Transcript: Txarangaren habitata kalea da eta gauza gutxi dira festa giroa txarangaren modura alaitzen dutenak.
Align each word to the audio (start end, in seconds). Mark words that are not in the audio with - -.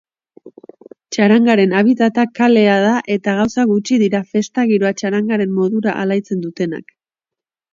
Txarangaren 1.15 1.75
habitata 1.81 2.25
kalea 2.39 2.79
da 2.85 2.95
eta 3.17 3.35
gauza 3.41 3.67
gutxi 3.73 4.01
dira 4.05 4.23
festa 4.33 4.67
giroa 4.73 4.93
txarangaren 5.03 5.55
modura 5.61 5.95
alaitzen 6.07 6.43
dutenak. 6.49 6.91